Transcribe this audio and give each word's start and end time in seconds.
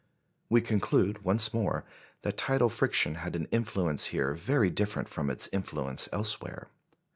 We 0.49 0.61
conclude 0.61 1.23
once 1.23 1.53
more 1.53 1.85
that 2.23 2.35
tidal 2.35 2.69
friction 2.69 3.13
had 3.21 3.35
an 3.35 3.47
influence 3.51 4.07
here 4.07 4.33
very 4.33 4.71
different 4.71 5.07
from 5.09 5.29
its 5.29 5.47
influence 5.53 6.09
elsewhere. 6.11 6.69